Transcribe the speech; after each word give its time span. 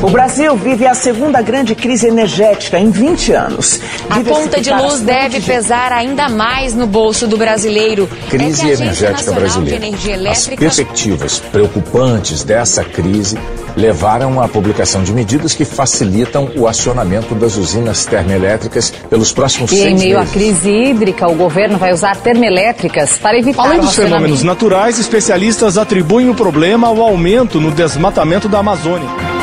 O 0.00 0.10
Brasil 0.10 0.54
vive 0.56 0.86
a 0.86 0.94
segunda 0.94 1.42
grande 1.42 1.74
crise 1.74 2.06
energética 2.06 2.78
em 2.78 2.88
20 2.88 3.32
anos. 3.32 3.80
A 4.08 4.22
conta 4.22 4.60
de 4.60 4.72
luz 4.72 5.00
deve 5.00 5.40
pesar 5.40 5.90
ainda 5.90 6.28
mais 6.28 6.72
no 6.72 6.86
bolso 6.86 7.26
do 7.26 7.36
brasileiro. 7.36 8.08
Crise 8.30 8.70
é 8.70 8.74
energética 8.74 9.32
brasileira. 9.32 9.88
As 10.30 10.46
perspectivas 10.46 11.40
preocupantes 11.40 12.44
dessa 12.44 12.84
crise 12.84 13.36
levaram 13.76 14.40
à 14.40 14.46
publicação 14.46 15.02
de 15.02 15.12
medidas 15.12 15.54
que 15.54 15.64
facilitam 15.64 16.48
o 16.56 16.68
acionamento 16.68 17.34
das 17.34 17.56
usinas 17.56 18.06
termoelétricas 18.06 18.92
pelos 19.10 19.32
próximos 19.32 19.72
e 19.72 19.76
seis 19.76 19.84
meses. 19.84 20.02
E 20.02 20.06
em 20.06 20.08
meio 20.08 20.20
à 20.20 20.26
crise 20.26 20.70
hídrica, 20.70 21.28
o 21.28 21.34
governo 21.34 21.76
vai 21.76 21.92
usar 21.92 22.16
termoelétricas 22.16 23.18
para 23.18 23.36
evitar 23.36 23.64
Além 23.64 23.80
dos 23.80 23.96
fenômenos 23.96 24.44
naturais, 24.44 24.98
especialistas 24.98 25.76
atribuem 25.76 26.30
o 26.30 26.34
problema 26.34 26.86
ao 26.86 27.02
aumento 27.02 27.60
no 27.60 27.72
desmatamento 27.72 28.48
da 28.48 28.58
Amazônia. 28.58 29.37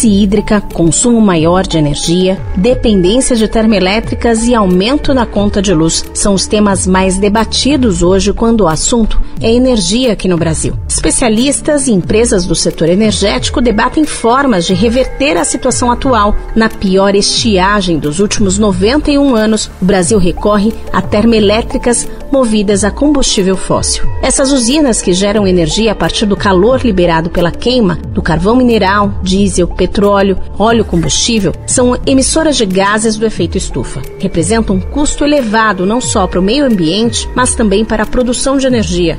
Crise 0.00 0.08
hídrica, 0.08 0.60
consumo 0.60 1.20
maior 1.20 1.66
de 1.66 1.76
energia, 1.76 2.40
dependência 2.56 3.36
de 3.36 3.46
termoelétricas 3.46 4.46
e 4.46 4.54
aumento 4.54 5.12
na 5.12 5.26
conta 5.26 5.60
de 5.60 5.74
luz 5.74 6.04
são 6.14 6.32
os 6.32 6.46
temas 6.46 6.86
mais 6.86 7.18
debatidos 7.18 8.02
hoje 8.02 8.32
quando 8.32 8.62
o 8.62 8.68
assunto 8.68 9.20
é 9.42 9.52
energia 9.52 10.12
aqui 10.12 10.26
no 10.26 10.38
Brasil. 10.38 10.74
Especialistas 10.90 11.86
e 11.86 11.92
empresas 11.92 12.44
do 12.44 12.54
setor 12.56 12.88
energético 12.88 13.60
debatem 13.60 14.04
formas 14.04 14.66
de 14.66 14.74
reverter 14.74 15.36
a 15.36 15.44
situação 15.44 15.88
atual. 15.88 16.34
Na 16.52 16.68
pior 16.68 17.14
estiagem 17.14 17.96
dos 17.96 18.18
últimos 18.18 18.58
91 18.58 19.36
anos, 19.36 19.70
o 19.80 19.84
Brasil 19.84 20.18
recorre 20.18 20.74
a 20.92 21.00
termoelétricas 21.00 22.08
movidas 22.32 22.82
a 22.82 22.90
combustível 22.90 23.56
fóssil. 23.56 24.02
Essas 24.20 24.50
usinas 24.50 25.00
que 25.00 25.12
geram 25.12 25.46
energia 25.46 25.92
a 25.92 25.94
partir 25.94 26.26
do 26.26 26.36
calor 26.36 26.80
liberado 26.84 27.30
pela 27.30 27.52
queima 27.52 27.94
do 27.94 28.20
carvão 28.20 28.56
mineral, 28.56 29.14
diesel, 29.22 29.68
petróleo, 29.68 30.36
óleo 30.58 30.84
combustível 30.84 31.54
são 31.68 31.96
emissoras 32.04 32.56
de 32.56 32.66
gases 32.66 33.16
do 33.16 33.24
efeito 33.24 33.56
estufa. 33.56 34.02
Representam 34.18 34.74
um 34.74 34.80
custo 34.80 35.24
elevado 35.24 35.86
não 35.86 36.00
só 36.00 36.26
para 36.26 36.40
o 36.40 36.42
meio 36.42 36.66
ambiente, 36.66 37.28
mas 37.32 37.54
também 37.54 37.84
para 37.84 38.02
a 38.02 38.06
produção 38.06 38.58
de 38.58 38.66
energia. 38.66 39.16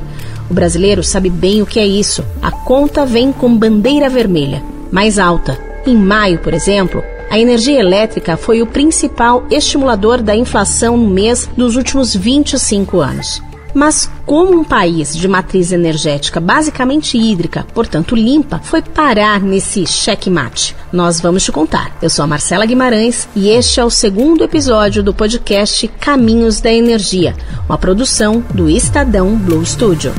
O 0.52 0.54
brasileiro 0.54 1.02
sabe 1.02 1.30
bem 1.30 1.62
o 1.62 1.66
que 1.66 1.80
é 1.80 1.86
isso. 1.86 2.22
A 2.42 2.50
conta 2.50 3.06
vem 3.06 3.32
com 3.32 3.56
bandeira 3.56 4.10
vermelha, 4.10 4.62
mais 4.90 5.18
alta. 5.18 5.58
Em 5.86 5.96
maio, 5.96 6.40
por 6.40 6.52
exemplo, 6.52 7.02
a 7.30 7.38
energia 7.38 7.80
elétrica 7.80 8.36
foi 8.36 8.60
o 8.60 8.66
principal 8.66 9.46
estimulador 9.50 10.20
da 10.20 10.36
inflação 10.36 10.94
no 10.94 11.08
mês 11.08 11.48
dos 11.56 11.74
últimos 11.74 12.14
25 12.14 13.00
anos. 13.00 13.42
Mas 13.72 14.10
como 14.26 14.52
um 14.52 14.62
país 14.62 15.16
de 15.16 15.26
matriz 15.26 15.72
energética 15.72 16.38
basicamente 16.38 17.16
hídrica, 17.16 17.66
portanto 17.72 18.14
limpa, 18.14 18.60
foi 18.62 18.82
parar 18.82 19.40
nesse 19.40 19.86
checkmate? 19.86 20.76
Nós 20.92 21.18
vamos 21.18 21.44
te 21.44 21.50
contar. 21.50 21.96
Eu 22.02 22.10
sou 22.10 22.24
a 22.24 22.28
Marcela 22.28 22.66
Guimarães 22.66 23.26
e 23.34 23.48
este 23.48 23.80
é 23.80 23.84
o 23.86 23.88
segundo 23.88 24.44
episódio 24.44 25.02
do 25.02 25.14
podcast 25.14 25.88
Caminhos 25.98 26.60
da 26.60 26.70
Energia, 26.70 27.34
uma 27.66 27.78
produção 27.78 28.44
do 28.52 28.68
Estadão 28.68 29.34
Blue 29.34 29.64
Studio. 29.64 30.12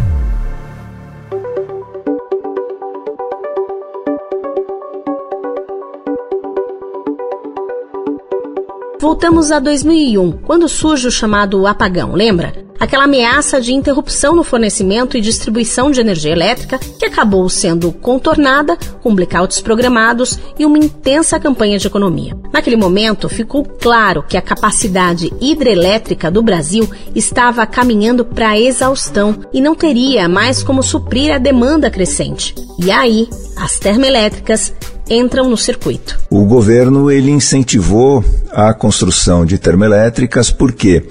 Voltamos 9.13 9.51
a 9.51 9.59
2001, 9.59 10.39
quando 10.43 10.67
surge 10.67 11.07
o 11.07 11.11
chamado 11.11 11.67
apagão, 11.67 12.13
lembra? 12.13 12.65
Aquela 12.79 13.03
ameaça 13.03 13.61
de 13.61 13.71
interrupção 13.71 14.35
no 14.35 14.43
fornecimento 14.43 15.15
e 15.15 15.21
distribuição 15.21 15.91
de 15.91 16.01
energia 16.01 16.31
elétrica 16.31 16.79
que 16.79 17.05
acabou 17.05 17.47
sendo 17.47 17.91
contornada 17.91 18.75
com 19.03 19.13
blackouts 19.13 19.61
programados 19.61 20.39
e 20.57 20.65
uma 20.65 20.79
intensa 20.79 21.39
campanha 21.39 21.77
de 21.77 21.85
economia. 21.85 22.35
Naquele 22.51 22.75
momento, 22.75 23.29
ficou 23.29 23.63
claro 23.63 24.23
que 24.27 24.35
a 24.35 24.41
capacidade 24.41 25.31
hidrelétrica 25.39 26.31
do 26.31 26.41
Brasil 26.41 26.89
estava 27.13 27.67
caminhando 27.67 28.25
para 28.25 28.49
a 28.49 28.59
exaustão 28.59 29.41
e 29.53 29.61
não 29.61 29.75
teria 29.75 30.27
mais 30.27 30.63
como 30.63 30.81
suprir 30.81 31.31
a 31.31 31.37
demanda 31.37 31.91
crescente. 31.91 32.55
E 32.79 32.89
aí, 32.89 33.29
as 33.55 33.77
termoelétricas 33.77 34.73
entram 35.09 35.49
no 35.49 35.57
circuito. 35.57 36.19
O 36.29 36.45
governo 36.45 37.11
ele 37.11 37.31
incentivou 37.31 38.23
a 38.51 38.73
construção 38.73 39.45
de 39.45 39.57
termoelétricas 39.57 40.51
porque 40.51 41.03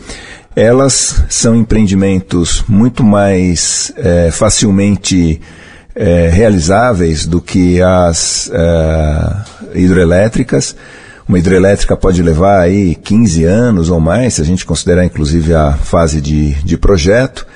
elas 0.54 1.22
são 1.28 1.56
empreendimentos 1.56 2.62
muito 2.68 3.02
mais 3.02 3.92
é, 3.96 4.30
facilmente 4.30 5.40
é, 5.94 6.28
realizáveis 6.28 7.26
do 7.26 7.40
que 7.40 7.80
as 7.80 8.50
é, 8.52 9.78
hidrelétricas. 9.78 10.76
Uma 11.26 11.38
hidrelétrica 11.38 11.96
pode 11.96 12.22
levar 12.22 12.60
aí 12.60 12.94
15 12.94 13.44
anos 13.44 13.90
ou 13.90 14.00
mais, 14.00 14.34
se 14.34 14.42
a 14.42 14.44
gente 14.44 14.66
considerar 14.66 15.04
inclusive 15.04 15.54
a 15.54 15.72
fase 15.72 16.20
de, 16.20 16.54
de 16.62 16.76
projeto. 16.76 17.46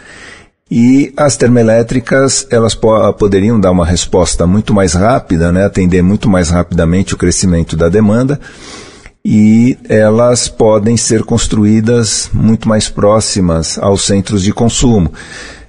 E 0.69 1.13
as 1.17 1.37
termoelétricas, 1.37 2.45
elas 2.51 2.75
po 2.75 3.13
poderiam 3.13 3.61
dar 3.61 3.71
uma 3.71 3.87
resposta 3.87 4.49
muito 4.49 4.75
mais 4.75 4.95
rápida, 4.95 5.53
né, 5.53 5.65
atender 5.65 6.03
muito 6.03 6.29
mais 6.29 6.51
rapidamente 6.51 7.15
o 7.15 7.17
crescimento 7.17 7.77
da 7.77 7.89
demanda, 7.89 8.41
e 9.25 9.79
elas 9.89 10.49
podem 10.49 10.97
ser 10.97 11.23
construídas 11.23 12.29
muito 12.33 12.69
mais 12.69 12.89
próximas 12.89 13.79
aos 13.79 14.05
centros 14.05 14.43
de 14.43 14.53
consumo, 14.53 15.13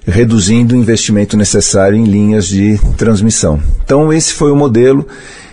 reduzindo 0.04 0.74
o 0.74 0.78
investimento 0.78 1.36
necessário 1.36 1.96
em 1.96 2.04
linhas 2.04 2.48
de 2.48 2.76
transmissão. 2.96 3.62
Então, 3.84 4.12
esse 4.12 4.32
foi 4.32 4.50
o 4.50 4.56
modelo 4.56 5.06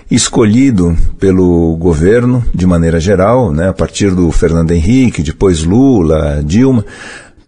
escolhido 0.09 0.97
pelo 1.19 1.75
governo 1.77 2.44
de 2.53 2.66
maneira 2.66 3.00
geral, 3.00 3.51
né, 3.51 3.69
a 3.69 3.73
partir 3.73 4.09
do 4.09 4.31
Fernando 4.31 4.72
Henrique, 4.72 5.22
depois 5.22 5.63
Lula, 5.63 6.41
Dilma, 6.44 6.83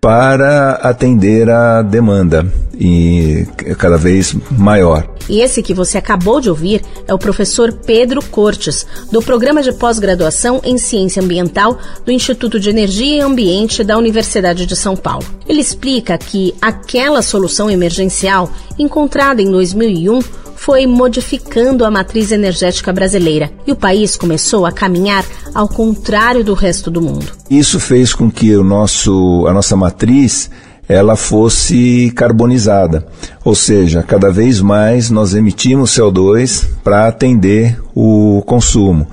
para 0.07 0.75
atender 0.75 1.50
a 1.50 1.81
demanda 1.81 2.50
e 2.79 3.45
cada 3.78 3.97
vez 3.97 4.34
maior. 4.50 5.06
E 5.28 5.41
esse 5.41 5.62
que 5.62 5.73
você 5.73 5.97
acabou 5.97 6.40
de 6.40 6.50
ouvir 6.50 6.81
é 7.06 7.13
o 7.13 7.18
professor 7.18 7.73
Pedro 7.73 8.23
Cortes, 8.23 8.88
do 9.12 9.22
programa 9.22 9.62
de 9.62 9.73
pós-graduação 9.73 10.62
em 10.63 10.78
Ciência 10.78 11.22
Ambiental 11.22 11.78
do 12.06 12.12
Instituto 12.13 12.57
de 12.57 12.69
Energia 12.69 13.17
e 13.17 13.19
Ambiente 13.19 13.84
da 13.84 13.97
Universidade 13.97 14.66
de 14.66 14.78
São 14.78 14.96
Paulo. 14.96 15.25
Ele 15.46 15.59
explica 15.59 16.17
que 16.17 16.56
aquela 16.62 17.22
solução 17.22 17.69
emergencial 17.69 18.50
encontrada 18.79 19.41
em 19.41 19.51
2001 19.51 20.22
foi 20.57 20.85
modificando 20.85 21.85
a 21.85 21.91
matriz 21.91 22.31
energética 22.31 22.91
brasileira 22.91 23.50
e 23.66 23.72
o 23.72 23.75
país 23.75 24.18
começou 24.18 24.66
a 24.66 24.72
caminhar 24.72 25.23
ao 25.53 25.69
contrário 25.69 26.44
do 26.44 26.53
resto 26.53 26.91
do 26.91 27.01
mundo. 27.01 27.31
Isso 27.50 27.79
fez 27.79 28.13
com 28.13 28.29
que 28.29 28.53
o 28.56 28.63
nosso, 28.63 29.46
a 29.47 29.53
nossa 29.53 29.75
matriz 29.78 30.50
ela 30.90 31.16
fosse 31.16 32.12
carbonizada, 32.16 33.06
ou 33.44 33.53
seja, 33.53 34.03
cada 34.03 34.31
vez 34.31 34.62
mais 34.62 35.09
nós 35.09 35.34
emitimos 35.34 35.91
CO2 35.91 36.66
para 36.84 37.07
atender 37.07 37.78
o 37.94 38.41
consumo. 38.46 39.07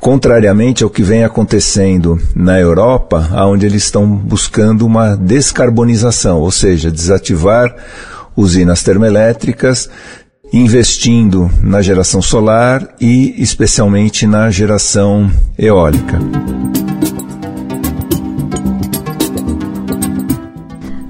Contrariamente 0.00 0.84
ao 0.84 0.90
que 0.90 1.02
vem 1.02 1.24
acontecendo 1.24 2.20
na 2.36 2.60
Europa, 2.60 3.28
onde 3.46 3.66
eles 3.66 3.82
estão 3.82 4.06
buscando 4.06 4.86
uma 4.86 5.16
descarbonização, 5.16 6.38
ou 6.38 6.52
seja, 6.52 6.88
desativar 6.88 7.74
usinas 8.36 8.84
termoelétricas, 8.84 9.90
investindo 10.52 11.50
na 11.62 11.82
geração 11.82 12.22
solar 12.22 12.94
e 13.00 13.34
especialmente 13.42 14.26
na 14.26 14.50
geração 14.50 15.30
eólica. 15.58 16.18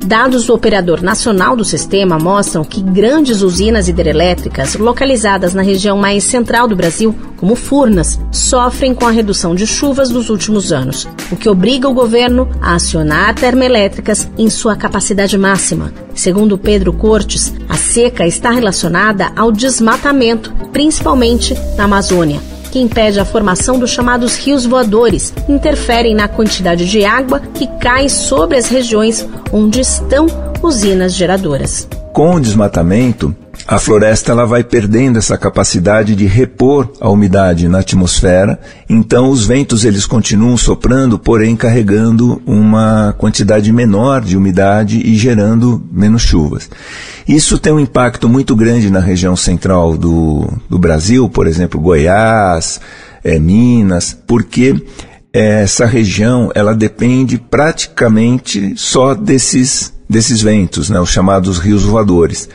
Dados 0.08 0.46
do 0.46 0.54
Operador 0.54 1.02
Nacional 1.02 1.54
do 1.54 1.66
Sistema 1.66 2.18
mostram 2.18 2.64
que 2.64 2.80
grandes 2.80 3.42
usinas 3.42 3.88
hidrelétricas 3.88 4.74
localizadas 4.74 5.52
na 5.52 5.60
região 5.60 5.98
mais 5.98 6.24
central 6.24 6.66
do 6.66 6.74
Brasil, 6.74 7.14
como 7.36 7.54
Furnas, 7.54 8.18
sofrem 8.32 8.94
com 8.94 9.06
a 9.06 9.10
redução 9.10 9.54
de 9.54 9.66
chuvas 9.66 10.08
dos 10.08 10.30
últimos 10.30 10.72
anos, 10.72 11.06
o 11.30 11.36
que 11.36 11.46
obriga 11.46 11.86
o 11.86 11.92
governo 11.92 12.48
a 12.58 12.74
acionar 12.74 13.34
termoelétricas 13.34 14.30
em 14.38 14.48
sua 14.48 14.74
capacidade 14.74 15.36
máxima. 15.36 15.92
Segundo 16.14 16.56
Pedro 16.56 16.90
Cortes, 16.94 17.52
a 17.68 17.76
seca 17.76 18.26
está 18.26 18.50
relacionada 18.50 19.30
ao 19.36 19.52
desmatamento, 19.52 20.54
principalmente 20.72 21.54
na 21.76 21.84
Amazônia 21.84 22.40
que 22.70 22.78
impede 22.78 23.18
a 23.18 23.24
formação 23.24 23.78
dos 23.78 23.90
chamados 23.90 24.36
rios 24.36 24.64
voadores, 24.64 25.32
interferem 25.48 26.14
na 26.14 26.28
quantidade 26.28 26.88
de 26.88 27.04
água 27.04 27.40
que 27.40 27.66
cai 27.78 28.08
sobre 28.08 28.56
as 28.56 28.68
regiões 28.68 29.26
onde 29.52 29.80
estão 29.80 30.26
usinas 30.62 31.14
geradoras. 31.14 31.88
Com 32.12 32.34
o 32.34 32.40
desmatamento, 32.40 33.34
a 33.70 33.78
floresta 33.78 34.32
ela 34.32 34.46
vai 34.46 34.64
perdendo 34.64 35.18
essa 35.18 35.36
capacidade 35.36 36.16
de 36.16 36.24
repor 36.24 36.90
a 36.98 37.10
umidade 37.10 37.68
na 37.68 37.80
atmosfera. 37.80 38.58
Então 38.88 39.28
os 39.28 39.44
ventos 39.44 39.84
eles 39.84 40.06
continuam 40.06 40.56
soprando, 40.56 41.18
porém 41.18 41.54
carregando 41.54 42.40
uma 42.46 43.14
quantidade 43.18 43.70
menor 43.70 44.22
de 44.22 44.38
umidade 44.38 44.98
e 45.04 45.14
gerando 45.18 45.86
menos 45.92 46.22
chuvas. 46.22 46.70
Isso 47.28 47.58
tem 47.58 47.70
um 47.70 47.78
impacto 47.78 48.26
muito 48.26 48.56
grande 48.56 48.90
na 48.90 49.00
região 49.00 49.36
central 49.36 49.98
do, 49.98 50.50
do 50.66 50.78
Brasil, 50.78 51.28
por 51.28 51.46
exemplo, 51.46 51.78
Goiás, 51.78 52.80
é, 53.22 53.38
Minas, 53.38 54.16
porque 54.26 54.82
essa 55.30 55.84
região 55.84 56.50
ela 56.54 56.74
depende 56.74 57.36
praticamente 57.36 58.72
só 58.76 59.14
desses, 59.14 59.92
desses 60.08 60.40
ventos, 60.40 60.88
né, 60.88 60.98
os 60.98 61.10
chamados 61.10 61.58
rios 61.58 61.82
voadores. 61.82 62.48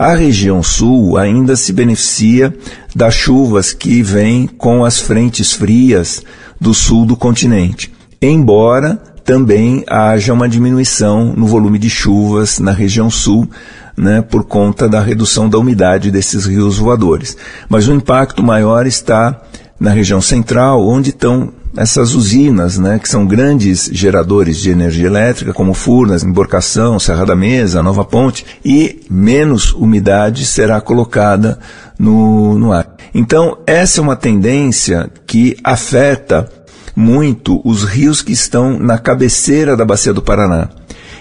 A 0.00 0.14
região 0.14 0.62
sul 0.62 1.18
ainda 1.18 1.54
se 1.54 1.74
beneficia 1.74 2.56
das 2.96 3.12
chuvas 3.12 3.74
que 3.74 4.02
vêm 4.02 4.46
com 4.46 4.82
as 4.82 4.98
frentes 4.98 5.52
frias 5.52 6.22
do 6.58 6.72
sul 6.72 7.04
do 7.04 7.14
continente, 7.14 7.92
embora 8.22 8.94
também 9.26 9.84
haja 9.86 10.32
uma 10.32 10.48
diminuição 10.48 11.34
no 11.36 11.46
volume 11.46 11.78
de 11.78 11.90
chuvas 11.90 12.58
na 12.58 12.72
região 12.72 13.10
sul, 13.10 13.46
né, 13.94 14.22
por 14.22 14.44
conta 14.44 14.88
da 14.88 15.02
redução 15.02 15.50
da 15.50 15.58
umidade 15.58 16.10
desses 16.10 16.46
rios 16.46 16.78
voadores. 16.78 17.36
Mas 17.68 17.86
o 17.86 17.92
impacto 17.92 18.42
maior 18.42 18.86
está 18.86 19.38
na 19.78 19.90
região 19.90 20.22
central, 20.22 20.82
onde 20.88 21.10
estão 21.10 21.52
essas 21.76 22.14
usinas, 22.14 22.78
né, 22.78 22.98
que 22.98 23.08
são 23.08 23.26
grandes 23.26 23.88
geradores 23.92 24.58
de 24.58 24.70
energia 24.70 25.06
elétrica, 25.06 25.52
como 25.52 25.74
Furnas, 25.74 26.22
Emborcação, 26.22 26.98
Serra 26.98 27.24
da 27.24 27.36
Mesa, 27.36 27.82
Nova 27.82 28.04
Ponte, 28.04 28.44
e 28.64 29.00
menos 29.08 29.72
umidade 29.72 30.44
será 30.44 30.80
colocada 30.80 31.58
no, 31.98 32.58
no 32.58 32.72
ar. 32.72 32.96
Então, 33.14 33.58
essa 33.66 34.00
é 34.00 34.02
uma 34.02 34.16
tendência 34.16 35.10
que 35.26 35.56
afeta 35.62 36.50
muito 36.94 37.60
os 37.64 37.84
rios 37.84 38.20
que 38.20 38.32
estão 38.32 38.78
na 38.78 38.98
cabeceira 38.98 39.76
da 39.76 39.84
bacia 39.84 40.12
do 40.12 40.22
Paraná. 40.22 40.68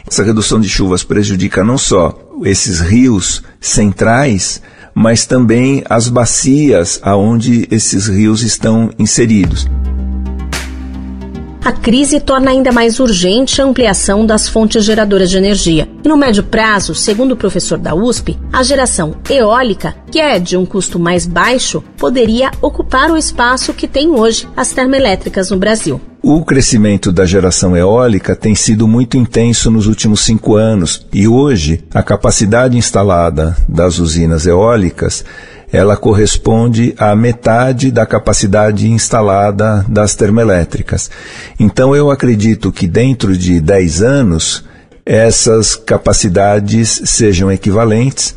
Essa 0.10 0.24
redução 0.24 0.60
de 0.60 0.68
chuvas 0.68 1.04
prejudica 1.04 1.64
não 1.64 1.78
só 1.78 2.18
esses 2.44 2.80
rios 2.80 3.44
centrais, 3.62 4.62
mas 4.96 5.26
também 5.26 5.84
as 5.88 6.10
bacias 6.10 7.00
aonde 7.04 7.68
esses 7.70 8.08
rios 8.08 8.42
estão 8.42 8.90
inseridos 8.98 9.68
a 11.64 11.72
crise 11.72 12.20
torna 12.20 12.52
ainda 12.52 12.72
mais 12.72 13.00
urgente 13.00 13.62
a 13.62 13.66
ampliação 13.66 14.26
das 14.26 14.48
fontes 14.48 14.84
geradoras 14.84 15.30
de 15.30 15.38
energia. 15.38 15.90
E 16.04 16.08
no 16.08 16.18
médio 16.18 16.44
prazo, 16.44 16.96
segundo 16.96 17.34
o 17.34 17.38
professor 17.38 17.78
da 17.78 17.94
USP, 17.94 18.38
a 18.52 18.64
geração 18.64 19.16
eólica, 19.30 19.96
que 20.12 20.20
é 20.20 20.40
de 20.40 20.56
um 20.56 20.66
custo 20.66 20.98
mais 20.98 21.26
baixo, 21.26 21.84
poderia 21.98 22.52
ocupar 22.62 23.12
o 23.12 23.18
espaço 23.18 23.74
que 23.74 23.88
tem 23.88 24.10
hoje 24.10 24.48
as 24.56 24.72
termoelétricas 24.72 25.50
no 25.52 25.58
Brasil. 25.58 26.00
O 26.22 26.44
crescimento 26.44 27.14
da 27.14 27.26
geração 27.26 27.78
eólica 27.78 28.36
tem 28.36 28.54
sido 28.54 28.86
muito 28.88 29.16
intenso 29.16 29.72
nos 29.72 29.88
últimos 29.88 30.20
cinco 30.20 30.56
anos 30.56 31.08
e 31.14 31.28
hoje 31.28 31.86
a 31.94 32.04
capacidade 32.04 32.78
instalada 32.78 33.56
das 33.70 34.00
usinas 34.00 34.46
eólicas 34.46 35.24
ela 35.72 35.96
corresponde 35.96 36.94
à 36.98 37.16
metade 37.16 37.92
da 37.92 38.06
capacidade 38.06 38.90
instalada 38.90 39.86
das 39.88 40.16
termoelétricas. 40.16 41.10
Então 41.60 41.96
eu 41.96 42.10
acredito 42.10 42.72
que 42.72 42.88
dentro 42.88 43.38
de 43.38 43.60
10 43.60 44.02
anos 44.02 44.66
essas 45.06 45.76
capacidades 45.76 47.02
sejam 47.06 47.52
equivalentes 47.52 48.36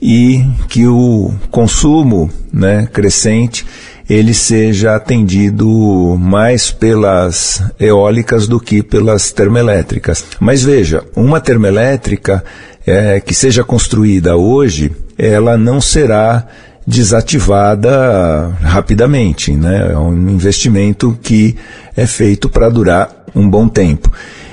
e 0.00 0.44
que 0.68 0.86
o 0.86 1.32
consumo 1.50 2.30
né, 2.52 2.88
crescente 2.92 3.66
ele 4.08 4.34
seja 4.34 4.96
atendido 4.96 6.16
mais 6.18 6.72
pelas 6.72 7.62
eólicas 7.78 8.48
do 8.48 8.58
que 8.58 8.82
pelas 8.82 9.30
termoelétricas. 9.30 10.24
Mas 10.40 10.64
veja, 10.64 11.04
uma 11.14 11.40
termoelétrica 11.40 12.44
é, 12.84 13.20
que 13.20 13.32
seja 13.32 13.62
construída 13.62 14.36
hoje, 14.36 14.90
ela 15.16 15.56
não 15.56 15.80
será 15.80 16.44
desativada 16.86 18.48
rapidamente, 18.62 19.52
né? 19.52 19.90
É 19.92 19.96
um 19.96 20.28
investimento 20.28 21.18
que 21.22 21.56
é 21.96 22.06
feito 22.06 22.48
para 22.48 22.68
durar 22.68 23.24
um 23.34 23.48
bom 23.48 23.68
tempo. 23.68 24.10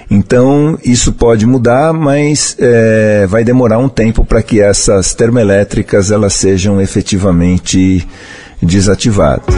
Então, 0.09 0.77
isso 0.83 1.11
pode 1.11 1.45
mudar, 1.45 1.91
mas 1.91 2.55
é, 2.59 3.27
vai 3.27 3.43
demorar 3.43 3.77
um 3.77 3.89
tempo 3.89 4.23
para 4.23 4.41
que 4.41 4.61
essas 4.61 5.13
termoelétricas 5.13 6.11
elas 6.11 6.33
sejam 6.33 6.81
efetivamente 6.81 8.07
desativadas. 8.61 9.53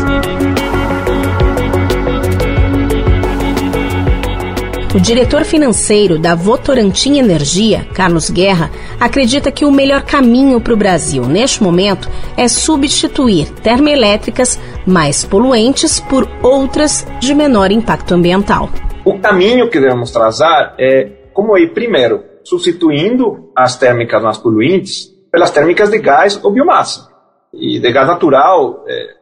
O 4.99 5.01
diretor 5.01 5.45
financeiro 5.45 6.19
da 6.19 6.35
Votorantim 6.35 7.19
Energia, 7.19 7.87
Carlos 7.93 8.29
Guerra, 8.29 8.69
acredita 8.99 9.49
que 9.49 9.63
o 9.63 9.71
melhor 9.71 10.03
caminho 10.03 10.59
para 10.59 10.73
o 10.73 10.77
Brasil 10.77 11.23
neste 11.23 11.63
momento 11.63 12.09
é 12.35 12.49
substituir 12.49 13.49
termoelétricas 13.49 14.59
mais 14.85 15.23
poluentes 15.23 16.01
por 16.01 16.27
outras 16.43 17.07
de 17.21 17.33
menor 17.33 17.71
impacto 17.71 18.13
ambiental. 18.13 18.69
O 19.05 19.17
caminho 19.19 19.69
que 19.69 19.79
devemos 19.79 20.11
traçar 20.11 20.75
é 20.77 21.29
como 21.33 21.57
ir 21.57 21.73
primeiro 21.73 22.21
substituindo 22.43 23.51
as 23.55 23.77
térmicas 23.77 24.21
mais 24.21 24.37
poluentes 24.37 25.07
pelas 25.31 25.49
térmicas 25.49 25.89
de 25.89 25.99
gás 25.99 26.43
ou 26.43 26.51
biomassa. 26.51 27.07
E 27.53 27.79
de 27.79 27.89
gás 27.89 28.05
natural 28.05 28.83
é, 28.85 29.15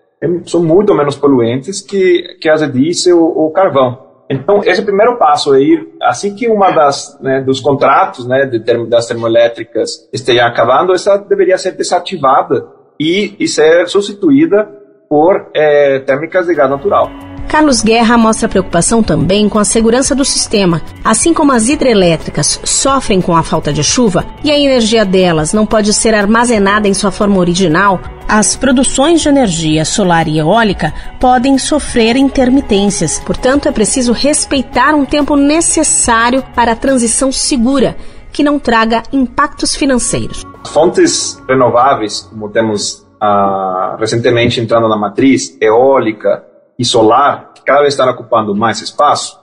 são 0.43 0.63
muito 0.63 0.95
menos 0.95 1.15
poluentes 1.15 1.81
que, 1.81 2.35
que 2.41 2.49
as 2.49 2.61
de 2.61 2.71
diesel 2.71 3.21
ou 3.21 3.51
carvão. 3.51 4.06
Então, 4.29 4.61
esse 4.65 4.81
primeiro 4.81 5.17
passo 5.17 5.53
aí, 5.53 5.87
assim 6.01 6.35
que 6.35 6.49
uma 6.49 6.71
das 6.71 7.17
né, 7.21 7.41
dos 7.41 7.61
contratos 7.61 8.27
né, 8.27 8.45
de 8.45 8.59
das 8.85 9.07
termoelétricas 9.07 10.07
esteja 10.11 10.45
acabando, 10.45 10.93
essa 10.93 11.17
deveria 11.17 11.57
ser 11.57 11.71
desativada 11.71 12.67
e, 12.99 13.35
e 13.39 13.47
ser 13.47 13.87
substituída 13.87 14.69
por 15.09 15.49
é, 15.55 15.99
térmicas 15.99 16.47
de 16.47 16.53
gás 16.53 16.69
natural. 16.69 17.09
Carlos 17.47 17.81
Guerra 17.81 18.17
mostra 18.17 18.49
preocupação 18.49 19.01
também 19.01 19.47
com 19.47 19.57
a 19.57 19.65
segurança 19.65 20.13
do 20.13 20.25
sistema. 20.25 20.81
Assim 21.03 21.33
como 21.33 21.53
as 21.53 21.69
hidrelétricas 21.69 22.59
sofrem 22.63 23.21
com 23.21 23.35
a 23.35 23.41
falta 23.41 23.71
de 23.71 23.83
chuva 23.83 24.25
e 24.43 24.51
a 24.51 24.59
energia 24.59 25.05
delas 25.05 25.53
não 25.53 25.65
pode 25.65 25.93
ser 25.93 26.13
armazenada 26.13 26.87
em 26.87 26.93
sua 26.93 27.09
forma 27.09 27.37
original, 27.37 27.99
as 28.27 28.57
produções 28.57 29.21
de 29.21 29.29
energia 29.29 29.85
solar 29.85 30.27
e 30.27 30.37
eólica 30.37 30.93
podem 31.19 31.57
sofrer 31.57 32.17
intermitências. 32.17 33.19
Portanto, 33.19 33.69
é 33.69 33.71
preciso 33.71 34.11
respeitar 34.11 34.93
um 34.93 35.05
tempo 35.05 35.37
necessário 35.37 36.43
para 36.53 36.73
a 36.73 36.75
transição 36.75 37.31
segura, 37.31 37.95
que 38.31 38.43
não 38.43 38.59
traga 38.59 39.03
impactos 39.13 39.75
financeiros. 39.75 40.43
Fontes 40.65 41.41
renováveis, 41.47 42.19
como 42.29 42.49
temos 42.49 43.07
ah, 43.21 43.95
recentemente 43.97 44.59
entrando 44.59 44.89
na 44.89 44.97
matriz, 44.97 45.57
eólica, 45.61 46.43
e 46.77 46.85
solar, 46.85 47.53
que 47.53 47.63
cada 47.63 47.81
vez 47.81 47.93
estão 47.93 48.09
ocupando 48.09 48.55
mais 48.55 48.81
espaço, 48.81 49.39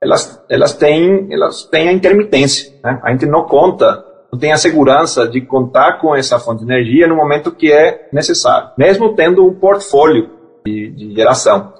elas, 0.00 0.44
elas, 0.48 0.74
têm, 0.74 1.26
elas 1.32 1.64
têm 1.64 1.88
a 1.88 1.92
intermitência. 1.92 2.72
Né? 2.84 3.00
A 3.02 3.10
gente 3.10 3.26
não 3.26 3.44
conta, 3.44 4.04
não 4.30 4.38
tem 4.38 4.52
a 4.52 4.58
segurança 4.58 5.26
de 5.26 5.40
contar 5.40 5.98
com 6.00 6.14
essa 6.14 6.38
fonte 6.38 6.64
de 6.64 6.70
energia 6.70 7.06
no 7.06 7.16
momento 7.16 7.50
que 7.50 7.72
é 7.72 8.08
necessário, 8.12 8.70
mesmo 8.76 9.14
tendo 9.14 9.46
um 9.46 9.54
portfólio 9.54 10.30
de, 10.64 10.90
de 10.90 11.14
geração. 11.14 11.72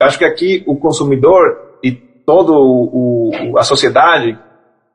Eu 0.00 0.06
acho 0.06 0.18
que 0.18 0.24
aqui 0.24 0.64
o 0.66 0.76
consumidor 0.76 1.78
e 1.82 1.92
toda 1.92 2.52
a 3.58 3.62
sociedade 3.62 4.38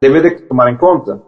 deve 0.02 0.42
tomar 0.42 0.72
em 0.72 0.78
conta 0.78 1.22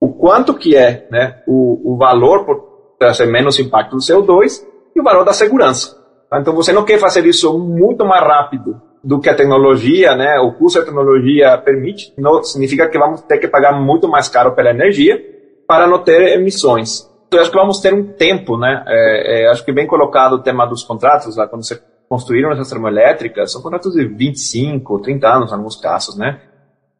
o 0.00 0.12
quanto 0.12 0.54
que 0.54 0.76
é 0.76 1.08
né, 1.10 1.42
o, 1.46 1.94
o 1.94 1.96
valor 1.96 2.44
por 2.44 2.96
trazer 2.98 3.26
menos 3.26 3.58
impacto 3.58 3.96
do 3.96 4.02
CO2 4.02 4.62
e 4.94 5.00
o 5.00 5.02
valor 5.02 5.24
da 5.24 5.32
segurança. 5.32 6.03
Tá? 6.28 6.40
Então 6.40 6.54
você 6.54 6.72
não 6.72 6.84
quer 6.84 6.98
fazer 6.98 7.24
isso 7.26 7.58
muito 7.58 8.04
mais 8.04 8.22
rápido 8.22 8.80
do 9.02 9.20
que 9.20 9.28
a 9.28 9.34
tecnologia, 9.34 10.16
né, 10.16 10.38
o 10.40 10.52
custo 10.52 10.78
da 10.78 10.86
tecnologia 10.86 11.58
permite, 11.58 12.12
não 12.16 12.42
significa 12.42 12.88
que 12.88 12.98
vamos 12.98 13.20
ter 13.22 13.38
que 13.38 13.46
pagar 13.46 13.72
muito 13.78 14.08
mais 14.08 14.28
caro 14.28 14.52
pela 14.52 14.70
energia 14.70 15.20
para 15.68 15.86
não 15.86 15.98
ter 15.98 16.38
emissões. 16.38 17.10
Então, 17.26 17.40
acho 17.40 17.50
que 17.50 17.56
vamos 17.56 17.80
ter 17.80 17.92
um 17.92 18.04
tempo, 18.12 18.56
né? 18.56 18.84
É, 18.86 19.44
é, 19.44 19.50
acho 19.50 19.64
que 19.64 19.72
bem 19.72 19.86
colocado 19.86 20.34
o 20.34 20.38
tema 20.38 20.64
dos 20.66 20.84
contratos, 20.84 21.36
lá, 21.36 21.48
quando 21.48 21.66
você 21.66 21.80
construíram 22.08 22.52
essas 22.52 22.68
termoelétricas, 22.68 23.50
são 23.50 23.60
contratos 23.60 23.92
de 23.92 24.06
25, 24.06 25.00
30 25.00 25.28
anos, 25.28 25.50
em 25.50 25.54
alguns 25.54 25.76
casos, 25.76 26.16
né? 26.16 26.40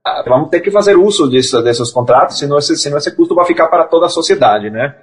Ah, 0.05 0.23
vamos 0.27 0.51
ter 0.51 0.61
que 0.61 0.71
fazer 0.71 0.97
uso 0.97 1.31
disso, 1.31 1.63
desses 1.63 1.91
contratos, 1.91 2.39
senão 2.39 2.59
esse, 2.59 2.77
senão 2.77 2.99
esse 2.99 3.15
custo 3.15 3.35
vai 3.35 3.45
ficar 3.45 3.69
para 3.69 3.85
toda 3.85 4.07
a 4.07 4.11
sociedade, 4.11 4.71
né? 4.71 4.95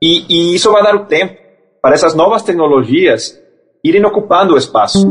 E, 0.00 0.26
e 0.28 0.54
isso 0.54 0.70
vai 0.72 0.82
dar 0.82 0.96
o 0.96 1.06
tempo 1.06 1.36
para 1.80 1.94
essas 1.94 2.14
novas 2.14 2.42
tecnologias 2.42 3.40
irem 3.84 4.04
ocupando 4.04 4.54
o 4.54 4.56
espaço. 4.56 5.04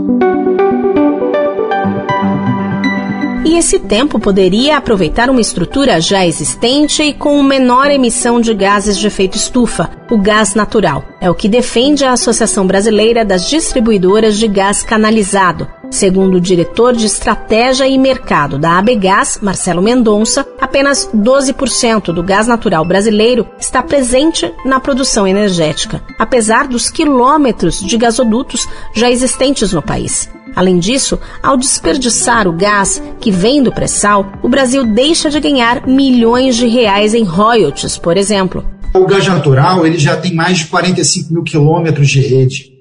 E 3.43 3.57
esse 3.57 3.79
tempo 3.79 4.17
poderia 4.17 4.77
aproveitar 4.77 5.29
uma 5.29 5.41
estrutura 5.41 5.99
já 5.99 6.25
existente 6.25 7.03
e 7.03 7.13
com 7.13 7.43
menor 7.43 7.91
emissão 7.91 8.39
de 8.39 8.53
gases 8.53 8.97
de 8.97 9.07
efeito 9.07 9.35
estufa, 9.35 9.89
o 10.09 10.17
gás 10.17 10.55
natural. 10.55 11.03
É 11.19 11.29
o 11.29 11.35
que 11.35 11.49
defende 11.49 12.05
a 12.05 12.13
Associação 12.13 12.65
Brasileira 12.65 13.25
das 13.25 13.49
Distribuidoras 13.49 14.37
de 14.37 14.47
Gás 14.47 14.83
Canalizado. 14.83 15.67
Segundo 15.91 16.35
o 16.35 16.41
diretor 16.41 16.95
de 16.95 17.05
Estratégia 17.05 17.85
e 17.85 17.97
Mercado 17.97 18.57
da 18.57 18.77
ABGás, 18.77 19.39
Marcelo 19.41 19.81
Mendonça, 19.81 20.47
apenas 20.59 21.09
12% 21.13 22.13
do 22.13 22.23
gás 22.23 22.47
natural 22.47 22.85
brasileiro 22.85 23.45
está 23.59 23.83
presente 23.83 24.51
na 24.65 24.79
produção 24.79 25.27
energética, 25.27 26.01
apesar 26.17 26.65
dos 26.69 26.89
quilômetros 26.89 27.81
de 27.81 27.97
gasodutos 27.97 28.69
já 28.95 29.11
existentes 29.11 29.73
no 29.73 29.81
país. 29.81 30.29
Além 30.55 30.79
disso, 30.79 31.19
ao 31.43 31.57
desperdiçar 31.57 32.47
o 32.47 32.53
gás 32.53 33.03
que 33.19 33.29
vem 33.29 33.61
do 33.61 33.71
pré-sal, 33.71 34.31
o 34.41 34.47
Brasil 34.47 34.85
deixa 34.85 35.29
de 35.29 35.41
ganhar 35.41 35.85
milhões 35.85 36.55
de 36.55 36.67
reais 36.67 37.13
em 37.13 37.23
royalties, 37.23 37.97
por 37.97 38.15
exemplo. 38.15 38.65
O 38.93 39.05
gás 39.05 39.27
natural 39.27 39.85
ele 39.85 39.97
já 39.97 40.15
tem 40.15 40.33
mais 40.33 40.59
de 40.59 40.67
45 40.67 41.33
mil 41.33 41.43
quilômetros 41.43 42.09
de 42.09 42.21
rede 42.21 42.71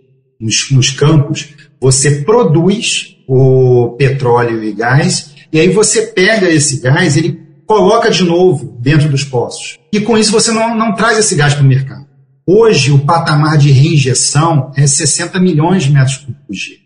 nos, 0.41 0.71
nos 0.71 0.91
campos. 0.91 1.49
Você 1.81 2.23
produz 2.23 3.17
o 3.27 3.95
petróleo 3.99 4.63
e 4.63 4.73
gás, 4.73 5.35
e 5.53 5.59
aí 5.59 5.69
você 5.69 6.03
pega 6.03 6.49
esse 6.49 6.81
gás, 6.81 7.17
ele 7.17 7.41
coloca 7.67 8.11
de 8.11 8.25
novo 8.25 8.77
dentro 8.81 9.09
dos 9.09 9.25
poços. 9.25 9.79
E 9.93 10.01
com 10.01 10.19
isso 10.19 10.33
você 10.33 10.53
não, 10.53 10.77
não 10.77 10.95
traz 10.95 11.19
esse 11.19 11.35
gás 11.35 11.55
para 11.55 11.65
o 11.65 11.67
mercado. 11.67 12.07
Hoje, 12.47 12.91
o 12.91 12.99
patamar 12.99 13.57
de 13.57 13.71
reinjeção 13.71 14.73
é 14.77 14.87
60 14.87 15.39
milhões 15.39 15.85
de 15.85 15.93
metros 15.93 16.17
cúbicos 16.17 16.59
dia 16.59 16.81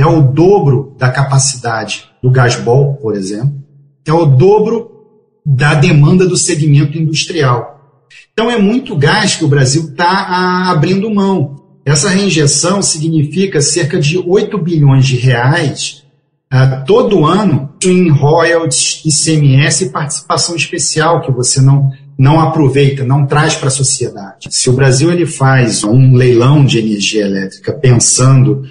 é 0.00 0.06
o 0.06 0.22
dobro 0.22 0.94
da 0.98 1.10
capacidade 1.10 2.04
do 2.22 2.30
gasbol, 2.30 2.94
por 2.94 3.14
exemplo, 3.14 3.54
é 4.06 4.12
o 4.12 4.24
dobro 4.24 4.90
da 5.44 5.74
demanda 5.74 6.26
do 6.26 6.36
segmento 6.36 6.98
industrial. 6.98 8.06
Então 8.32 8.50
é 8.50 8.58
muito 8.58 8.96
gás 8.96 9.36
que 9.36 9.44
o 9.44 9.48
Brasil 9.48 9.90
está 9.90 10.70
abrindo 10.70 11.12
mão. 11.12 11.59
Essa 11.84 12.10
reinjeção 12.10 12.82
significa 12.82 13.60
cerca 13.60 13.98
de 13.98 14.18
8 14.18 14.58
bilhões 14.58 15.06
de 15.06 15.16
reais 15.16 16.04
uh, 16.52 16.84
todo 16.86 17.24
ano 17.24 17.70
em 17.84 18.10
royalties, 18.10 19.02
ICMS 19.04 19.84
e 19.84 19.90
participação 19.90 20.54
especial 20.54 21.22
que 21.22 21.32
você 21.32 21.60
não, 21.60 21.90
não 22.18 22.40
aproveita, 22.40 23.04
não 23.04 23.26
traz 23.26 23.54
para 23.54 23.68
a 23.68 23.72
sociedade. 23.72 24.48
Se 24.50 24.68
o 24.68 24.74
Brasil 24.74 25.10
ele 25.10 25.26
faz 25.26 25.82
um 25.82 26.14
leilão 26.14 26.64
de 26.64 26.78
energia 26.78 27.24
elétrica 27.24 27.72
pensando 27.72 28.62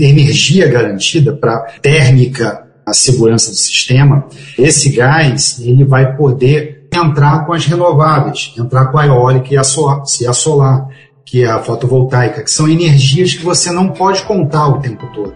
energia 0.00 0.66
garantida 0.66 1.32
para 1.32 1.60
térmica, 1.80 2.66
a 2.84 2.92
segurança 2.92 3.50
do 3.50 3.56
sistema, 3.56 4.26
esse 4.58 4.90
gás 4.90 5.60
ele 5.60 5.84
vai 5.84 6.16
poder 6.16 6.88
entrar 6.92 7.46
com 7.46 7.52
as 7.52 7.64
renováveis, 7.64 8.52
entrar 8.58 8.86
com 8.86 8.98
a 8.98 9.06
eólica 9.06 9.54
e 9.54 9.56
a 9.56 9.62
solar, 9.62 10.88
que 11.32 11.44
é 11.44 11.46
a 11.46 11.62
fotovoltaica, 11.62 12.42
que 12.42 12.50
são 12.50 12.68
energias 12.68 13.32
que 13.32 13.42
você 13.42 13.72
não 13.72 13.88
pode 13.88 14.22
contar 14.24 14.68
o 14.68 14.80
tempo 14.80 15.06
todo. 15.14 15.32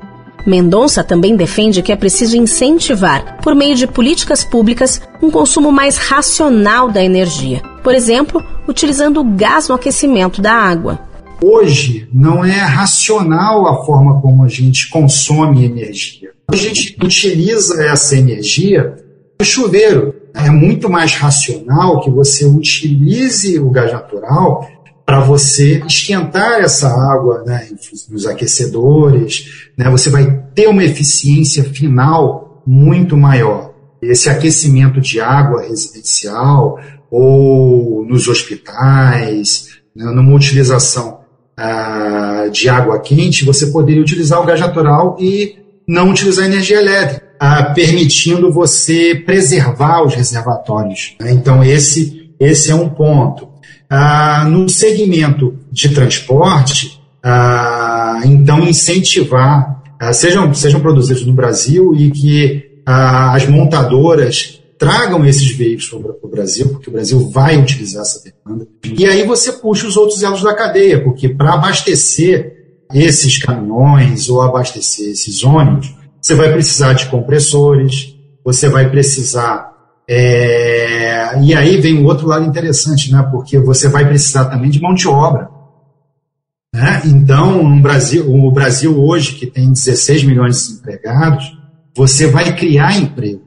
Mendonça 0.47 1.03
também 1.03 1.35
defende 1.35 1.81
que 1.81 1.91
é 1.91 1.97
preciso 1.97 2.37
incentivar, 2.37 3.39
por 3.43 3.55
meio 3.55 3.75
de 3.75 3.87
políticas 3.87 4.45
públicas, 4.45 5.01
um 5.23 5.31
consumo 5.31 5.73
mais 5.73 5.97
racional 5.97 6.91
da 6.91 7.03
energia. 7.03 7.63
Por 7.83 7.95
exemplo, 7.95 8.45
utilizando 8.69 9.21
o 9.21 9.25
gás 9.25 9.71
no 9.71 9.75
aquecimento 9.75 10.43
da 10.43 10.53
água. 10.53 11.01
Hoje 11.43 12.07
não 12.13 12.45
é 12.45 12.61
racional 12.61 13.67
a 13.67 13.83
forma 13.83 14.21
como 14.21 14.45
a 14.45 14.49
gente 14.49 14.91
consome 14.91 15.65
energia. 15.65 16.29
A 16.49 16.57
gente 16.57 16.95
utiliza 17.03 17.83
essa 17.83 18.15
energia 18.15 18.97
no 19.41 19.47
chuveiro. 19.47 20.15
É 20.35 20.51
muito 20.51 20.91
mais 20.91 21.15
racional 21.15 22.01
que 22.03 22.11
você 22.11 22.45
utilize 22.45 23.59
o 23.59 23.71
gás 23.71 23.91
natural 23.91 24.69
para 25.07 25.21
você 25.21 25.81
esquentar 25.87 26.61
essa 26.61 26.89
água 26.89 27.45
né, 27.47 27.69
nos 28.11 28.27
aquecedores. 28.27 29.69
Né, 29.79 29.89
você 29.89 30.11
vai 30.11 30.43
ter 30.53 30.67
uma 30.67 30.83
eficiência 30.83 31.63
final 31.63 32.61
muito 32.67 33.17
maior. 33.17 33.73
Esse 34.03 34.29
aquecimento 34.29 35.01
de 35.01 35.21
água 35.21 35.63
residencial 35.63 36.81
ou 37.09 38.05
nos 38.05 38.27
hospitais, 38.27 39.69
né, 39.95 40.07
numa 40.07 40.35
utilização 40.35 41.21
ah, 41.57 42.49
de 42.53 42.69
água 42.69 42.99
quente, 42.99 43.45
você 43.45 43.69
poderia 43.69 44.03
utilizar 44.03 44.43
o 44.43 44.45
gás 44.45 44.61
natural 44.61 45.17
e 45.21 45.57
não 45.87 46.11
utilizar 46.11 46.47
energia 46.47 46.79
elétrica, 46.79 47.25
ah, 47.39 47.63
permitindo 47.73 48.53
você 48.53 49.15
preservar 49.15 50.03
os 50.03 50.15
reservatórios. 50.15 51.15
Né? 51.21 51.33
Então, 51.33 51.63
esse, 51.63 52.33
esse 52.41 52.73
é 52.73 52.75
um 52.75 52.89
ponto. 52.89 53.56
Ah, 53.89 54.45
no 54.49 54.69
segmento 54.69 55.55
de 55.71 55.91
transporte, 55.91 57.01
ah, 57.23 58.21
então, 58.25 58.61
incentivar, 58.61 59.83
ah, 59.99 60.13
sejam, 60.13 60.53
sejam 60.55 60.81
produzidos 60.81 61.25
no 61.27 61.33
Brasil 61.33 61.95
e 61.95 62.11
que 62.11 62.81
ah, 62.85 63.35
as 63.35 63.49
montadoras 63.49 64.61
tragam 64.79 65.25
esses 65.25 65.51
veículos 65.51 65.89
para 65.89 66.29
o 66.29 66.31
Brasil, 66.31 66.69
porque 66.69 66.89
o 66.89 66.93
Brasil 66.93 67.31
vai 67.31 67.57
utilizar 67.57 68.03
essa 68.03 68.23
demanda. 68.23 68.67
E 68.85 69.07
aí 69.07 69.25
você 69.25 69.53
puxa 69.53 69.87
os 69.87 69.97
outros 69.97 70.23
elos 70.23 70.43
da 70.43 70.55
cadeia, 70.55 71.03
porque 71.03 71.29
para 71.29 71.55
abastecer 71.55 72.55
esses 72.95 73.39
caminhões 73.39 74.29
ou 74.29 74.41
abastecer 74.43 75.11
esses 75.11 75.43
ônibus, 75.43 75.95
você 76.21 76.35
vai 76.35 76.53
precisar 76.53 76.93
de 76.93 77.07
compressores, 77.07 78.15
você 78.45 78.69
vai 78.69 78.91
precisar. 78.91 79.76
É... 80.09 81.41
E 81.43 81.55
aí 81.55 81.81
vem 81.81 81.99
o 81.99 82.07
outro 82.07 82.27
lado 82.27 82.45
interessante, 82.45 83.11
né? 83.11 83.27
porque 83.31 83.59
você 83.59 83.89
vai 83.89 84.07
precisar 84.07 84.47
também 84.47 84.71
de 84.71 84.81
mão 84.81 84.95
de 84.95 85.09
obra. 85.09 85.49
Né? 86.75 87.03
Então, 87.07 87.63
no 87.63 87.81
Brasil, 87.81 88.33
o 88.33 88.51
Brasil 88.51 89.03
hoje, 89.03 89.35
que 89.35 89.47
tem 89.47 89.73
16 89.73 90.25
milhões 90.25 90.57
de 90.57 90.69
desempregados, 90.69 91.57
você 91.95 92.27
vai 92.27 92.55
criar 92.55 92.97
emprego 92.97 93.47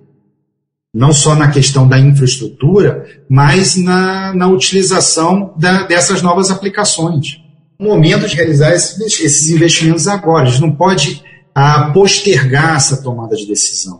não 0.93 1.13
só 1.13 1.35
na 1.35 1.49
questão 1.49 1.87
da 1.87 1.99
infraestrutura, 1.99 3.05
mas 3.29 3.75
na, 3.75 4.33
na 4.33 4.47
utilização 4.47 5.53
da, 5.55 5.83
dessas 5.83 6.21
novas 6.21 6.49
aplicações. 6.49 7.39
O 7.79 7.83
momento 7.83 8.27
de 8.27 8.35
realizar 8.35 8.73
esses, 8.73 8.99
esses 9.19 9.49
investimentos 9.49 10.07
agora, 10.07 10.47
a 10.47 10.49
gente 10.49 10.61
não 10.61 10.71
pode 10.71 11.23
ah, 11.53 11.91
postergar 11.93 12.75
essa 12.75 13.01
tomada 13.01 13.35
de 13.35 13.45
decisão. 13.45 13.97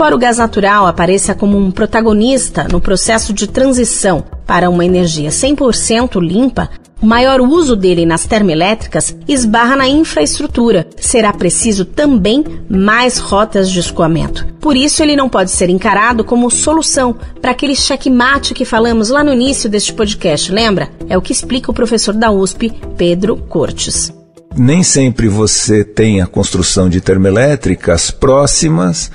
Embora 0.00 0.16
o 0.16 0.18
gás 0.18 0.38
natural 0.38 0.86
apareça 0.86 1.34
como 1.34 1.58
um 1.58 1.70
protagonista 1.70 2.66
no 2.72 2.80
processo 2.80 3.34
de 3.34 3.46
transição 3.46 4.24
para 4.46 4.70
uma 4.70 4.82
energia 4.82 5.28
100% 5.28 6.18
limpa, 6.22 6.70
o 7.02 7.06
maior 7.06 7.38
uso 7.38 7.76
dele 7.76 8.06
nas 8.06 8.24
termoelétricas 8.24 9.14
esbarra 9.28 9.76
na 9.76 9.86
infraestrutura. 9.86 10.88
Será 10.98 11.34
preciso 11.34 11.84
também 11.84 12.42
mais 12.66 13.18
rotas 13.18 13.70
de 13.70 13.78
escoamento. 13.78 14.46
Por 14.58 14.74
isso, 14.74 15.02
ele 15.02 15.14
não 15.14 15.28
pode 15.28 15.50
ser 15.50 15.68
encarado 15.68 16.24
como 16.24 16.50
solução 16.50 17.14
para 17.38 17.50
aquele 17.50 17.76
checkmate 17.76 18.54
que 18.54 18.64
falamos 18.64 19.10
lá 19.10 19.22
no 19.22 19.34
início 19.34 19.68
deste 19.68 19.92
podcast, 19.92 20.50
lembra? 20.50 20.88
É 21.10 21.18
o 21.18 21.20
que 21.20 21.30
explica 21.30 21.70
o 21.70 21.74
professor 21.74 22.14
da 22.14 22.30
USP, 22.30 22.72
Pedro 22.96 23.36
Cortes. 23.36 24.10
Nem 24.56 24.82
sempre 24.82 25.28
você 25.28 25.84
tem 25.84 26.22
a 26.22 26.26
construção 26.26 26.88
de 26.88 27.02
termoelétricas 27.02 28.10
próximas 28.10 29.10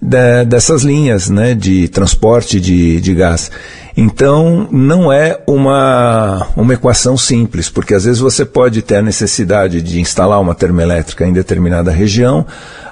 de, 0.00 0.44
dessas 0.44 0.82
linhas 0.82 1.28
né, 1.28 1.54
de 1.54 1.88
transporte 1.88 2.60
de, 2.60 3.00
de 3.00 3.14
gás. 3.14 3.50
Então, 3.96 4.66
não 4.70 5.12
é 5.12 5.40
uma, 5.46 6.46
uma 6.56 6.72
equação 6.72 7.16
simples, 7.16 7.68
porque 7.68 7.94
às 7.94 8.04
vezes 8.04 8.20
você 8.20 8.44
pode 8.44 8.80
ter 8.82 8.96
a 8.96 9.02
necessidade 9.02 9.82
de 9.82 10.00
instalar 10.00 10.40
uma 10.40 10.54
termoelétrica 10.54 11.26
em 11.26 11.32
determinada 11.32 11.90
região, 11.90 12.46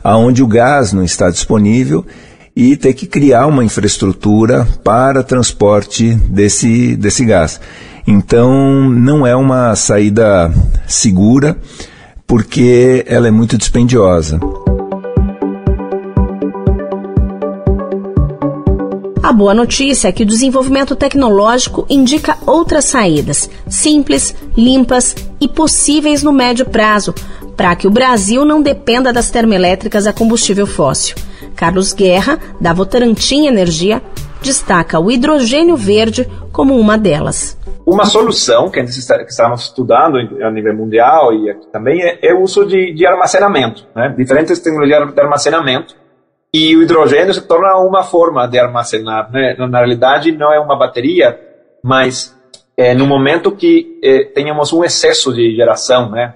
aonde 0.05 0.43
o 0.43 0.47
gás 0.47 0.93
não 0.93 1.03
está 1.03 1.31
disponível, 1.31 2.05
e 2.55 2.77
ter 2.77 2.93
que 2.93 3.07
criar 3.07 3.47
uma 3.47 3.65
infraestrutura 3.65 4.67
para 4.83 5.23
transporte 5.23 6.15
desse, 6.15 6.97
desse 6.97 7.25
gás. 7.25 7.61
Então, 8.07 8.91
não 8.91 9.27
é 9.27 9.37
uma 9.37 9.77
saída 9.77 10.53
segura, 10.87 11.57
porque 12.27 13.05
ela 13.07 13.29
é 13.29 13.31
muito 13.31 13.57
dispendiosa. 13.57 14.41
Boa 19.39 19.55
notícia 19.55 20.09
é 20.09 20.13
que 20.13 20.25
o 20.25 20.27
desenvolvimento 20.27 20.97
tecnológico 20.97 21.87
indica 21.89 22.37
outras 22.45 22.87
saídas, 22.87 23.49
simples, 23.69 24.35
limpas 24.57 25.15
e 25.41 25.47
possíveis 25.47 26.25
no 26.25 26.33
médio 26.33 26.67
prazo, 26.67 27.15
para 27.57 27.77
que 27.77 27.87
o 27.87 27.91
Brasil 27.91 28.45
não 28.45 28.61
dependa 28.61 29.13
das 29.13 29.31
termoelétricas 29.31 30.09
a 30.09 30.13
combustível 30.13 30.67
fóssil. 30.67 31.15
Carlos 31.55 31.93
Guerra, 31.93 32.39
da 32.61 32.73
Votorantim 32.73 33.47
Energia, 33.47 34.03
destaca 34.43 34.99
o 34.99 35.09
hidrogênio 35.09 35.77
verde 35.77 36.29
como 36.51 36.77
uma 36.77 36.99
delas. 36.99 37.57
uma 37.87 38.07
solução 38.07 38.69
que, 38.69 38.81
estamos 38.81 39.63
estudando 39.63 40.19
a 40.19 40.51
nível 40.51 40.75
mundial 40.75 41.33
e 41.33 41.49
aqui 41.49 41.67
também 41.73 42.03
é, 42.03 42.19
é 42.29 42.35
o 42.35 42.43
uso 42.43 42.67
de, 42.67 42.93
de 42.93 43.07
armazenamento, 43.07 43.87
né? 43.95 44.13
diferentes 44.19 44.59
tecnologias 44.59 45.15
de 45.15 45.21
armazenamento. 45.21 46.08
E 46.53 46.75
o 46.77 46.83
hidrogênio 46.83 47.35
se 47.35 47.47
torna 47.47 47.77
uma 47.77 48.03
forma 48.03 48.47
de 48.47 48.59
armazenar. 48.59 49.31
Né? 49.31 49.55
Na 49.59 49.79
realidade, 49.79 50.33
não 50.33 50.53
é 50.53 50.59
uma 50.59 50.77
bateria, 50.77 51.39
mas 51.83 52.37
é, 52.77 52.95
no 52.95 53.07
momento 53.07 53.55
que 53.55 53.99
é, 54.03 54.25
tenhamos 54.25 54.73
um 54.73 54.83
excesso 54.83 55.33
de 55.35 55.55
geração, 55.55 56.11
né? 56.11 56.35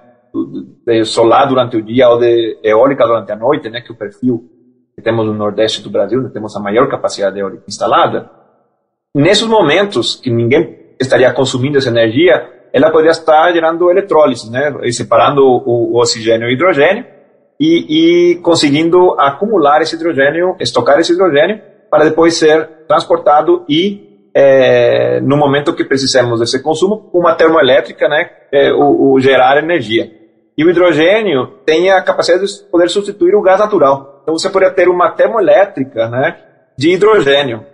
de 0.87 1.05
solar 1.05 1.47
durante 1.47 1.77
o 1.77 1.83
dia 1.83 2.09
ou 2.09 2.19
de 2.19 2.59
eólica 2.63 3.07
durante 3.07 3.33
a 3.33 3.37
noite, 3.37 3.71
né? 3.71 3.81
que 3.81 3.93
o 3.93 3.97
perfil 3.97 4.45
que 4.95 5.01
temos 5.01 5.25
no 5.25 5.33
Nordeste 5.33 5.83
do 5.83 5.89
Brasil, 5.89 6.29
temos 6.31 6.55
a 6.55 6.61
maior 6.61 6.89
capacidade 6.89 7.39
eólica 7.39 7.65
instalada, 7.67 8.31
nesses 9.15 9.47
momentos 9.47 10.17
que 10.17 10.31
ninguém 10.31 10.95
estaria 11.01 11.33
consumindo 11.33 11.79
essa 11.79 11.89
energia, 11.89 12.51
ela 12.73 12.91
poderia 12.91 13.13
estar 13.13 13.51
gerando 13.53 13.91
eletrólise, 13.91 14.51
né? 14.51 14.71
separando 14.91 15.43
o, 15.43 15.95
o 15.95 15.99
oxigênio 15.99 16.47
e 16.47 16.51
o 16.51 16.55
hidrogênio 16.55 17.07
e, 17.63 18.33
e 18.33 18.35
conseguindo 18.39 19.15
acumular 19.21 19.81
esse 19.81 19.95
hidrogênio, 19.95 20.57
estocar 20.59 20.99
esse 20.99 21.13
hidrogênio 21.13 21.61
para 21.89 22.03
depois 22.03 22.37
ser 22.37 22.67
transportado 22.89 23.65
e 23.69 24.29
é, 24.35 25.21
no 25.21 25.37
momento 25.37 25.73
que 25.73 25.85
precisamos 25.85 26.41
desse 26.41 26.61
consumo, 26.61 27.09
uma 27.15 27.37
termoelétrica, 27.37 28.09
né, 28.09 28.31
é, 28.51 28.73
o, 28.73 29.13
o, 29.13 29.21
gerar 29.21 29.59
energia. 29.59 30.11
E 30.59 30.65
o 30.65 30.71
hidrogênio 30.71 31.47
tem 31.65 31.89
a 31.93 32.03
capacidade 32.03 32.45
de 32.45 32.65
poder 32.65 32.91
substituir 32.91 33.37
o 33.37 33.43
gás 33.43 33.61
natural. 33.61 34.21
Então 34.23 34.37
você 34.37 34.51
poderia 34.51 34.75
ter 34.75 34.89
uma 34.89 35.13
termoelétrica, 35.13 36.09
né, 36.09 36.39
de 36.77 36.91
hidrogênio, 36.91 37.65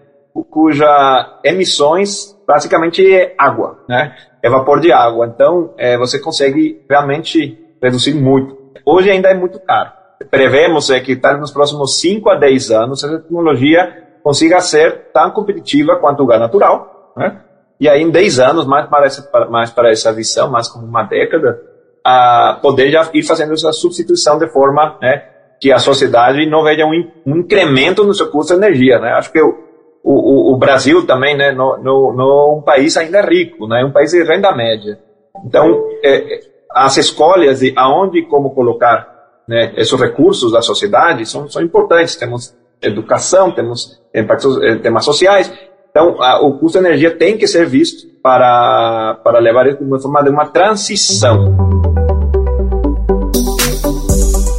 cuja 0.50 1.40
emissões 1.42 2.36
basicamente 2.46 3.02
é 3.10 3.34
água, 3.38 3.78
né? 3.88 4.14
É 4.42 4.48
vapor 4.48 4.80
de 4.80 4.92
água. 4.92 5.26
Então, 5.26 5.74
é, 5.76 5.98
você 5.98 6.18
consegue 6.18 6.84
realmente 6.88 7.58
reduzir 7.82 8.14
muito. 8.14 8.57
Hoje 8.90 9.10
ainda 9.10 9.28
é 9.28 9.34
muito 9.34 9.60
caro. 9.60 9.90
Prevemos 10.30 10.88
é, 10.88 10.98
que 10.98 11.14
tá 11.14 11.36
nos 11.36 11.50
próximos 11.50 12.00
5 12.00 12.30
a 12.30 12.36
10 12.36 12.70
anos 12.70 13.04
essa 13.04 13.18
tecnologia 13.18 14.04
consiga 14.22 14.60
ser 14.60 15.10
tão 15.12 15.30
competitiva 15.30 15.96
quanto 15.96 16.22
o 16.22 16.26
gás 16.26 16.40
natural, 16.40 17.12
né? 17.14 17.42
E 17.78 17.86
aí, 17.86 18.02
em 18.02 18.10
10 18.10 18.40
anos, 18.40 18.66
mais 18.66 18.88
para, 18.88 19.04
essa, 19.04 19.30
mais 19.50 19.70
para 19.70 19.90
essa 19.90 20.10
visão, 20.10 20.50
mais 20.50 20.68
como 20.68 20.86
uma 20.86 21.02
década, 21.02 21.60
a 22.02 22.58
poder 22.62 22.90
já 22.90 23.08
ir 23.12 23.22
fazendo 23.22 23.52
essa 23.52 23.72
substituição 23.72 24.38
de 24.38 24.48
forma 24.48 24.96
né, 25.02 25.22
que 25.60 25.70
a 25.70 25.78
sociedade 25.78 26.48
não 26.48 26.64
veja 26.64 26.86
um, 26.86 27.10
um 27.26 27.36
incremento 27.36 28.04
no 28.04 28.14
seu 28.14 28.30
custo 28.30 28.54
de 28.54 28.58
energia. 28.58 28.98
Né? 28.98 29.12
Acho 29.12 29.30
que 29.30 29.40
o, 29.40 29.54
o, 30.02 30.54
o 30.54 30.56
Brasil 30.56 31.06
também, 31.06 31.36
né, 31.36 31.54
um 31.54 32.62
país 32.62 32.96
ainda 32.96 33.20
rico, 33.20 33.68
né, 33.68 33.84
um 33.84 33.92
país 33.92 34.10
de 34.10 34.24
renda 34.24 34.50
média. 34.56 34.98
Então, 35.44 35.86
é, 36.02 36.40
as 36.84 36.96
escolhas 36.96 37.60
de 37.60 37.72
aonde 37.76 38.20
e 38.20 38.26
como 38.26 38.54
colocar 38.54 39.08
né, 39.46 39.72
esses 39.76 39.98
recursos 39.98 40.52
da 40.52 40.62
sociedade 40.62 41.26
são, 41.26 41.48
são 41.48 41.62
importantes. 41.62 42.16
Temos 42.16 42.54
educação, 42.80 43.50
temos 43.50 44.00
impactos, 44.14 44.62
eh, 44.62 44.76
temas 44.76 45.04
sociais. 45.04 45.52
Então, 45.90 46.22
a, 46.22 46.40
o 46.40 46.58
custo 46.58 46.78
de 46.78 46.86
energia 46.86 47.10
tem 47.10 47.36
que 47.36 47.46
ser 47.46 47.66
visto 47.66 48.06
para, 48.22 49.18
para 49.24 49.38
levar 49.40 49.66
isso 49.66 49.78
como 49.78 49.98
forma 49.98 50.22
de 50.22 50.30
uma 50.30 50.46
transição. 50.46 51.97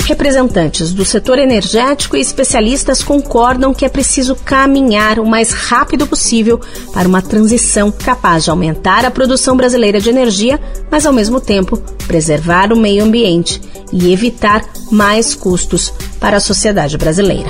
Representantes 0.09 0.91
do 0.91 1.05
setor 1.05 1.37
energético 1.37 2.17
e 2.17 2.19
especialistas 2.19 3.03
concordam 3.03 3.75
que 3.75 3.85
é 3.85 3.89
preciso 3.89 4.35
caminhar 4.35 5.19
o 5.19 5.25
mais 5.25 5.51
rápido 5.51 6.07
possível 6.07 6.59
para 6.91 7.07
uma 7.07 7.21
transição 7.21 7.91
capaz 7.91 8.43
de 8.43 8.49
aumentar 8.49 9.05
a 9.05 9.11
produção 9.11 9.55
brasileira 9.55 10.01
de 10.01 10.09
energia, 10.09 10.59
mas 10.89 11.05
ao 11.05 11.13
mesmo 11.13 11.39
tempo 11.39 11.77
preservar 12.07 12.73
o 12.73 12.75
meio 12.75 13.03
ambiente 13.03 13.61
e 13.93 14.11
evitar 14.11 14.65
mais 14.91 15.35
custos 15.35 15.93
para 16.19 16.37
a 16.37 16.41
sociedade 16.41 16.97
brasileira. 16.97 17.49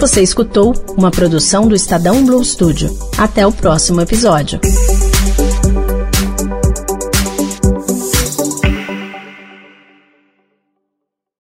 Você 0.00 0.20
escutou 0.20 0.74
uma 0.98 1.12
produção 1.12 1.68
do 1.68 1.76
Estadão 1.76 2.26
Blue 2.26 2.44
Studio. 2.44 2.90
Até 3.16 3.46
o 3.46 3.52
próximo 3.52 4.00
episódio. 4.00 4.58